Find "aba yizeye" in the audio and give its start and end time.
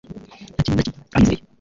1.15-1.41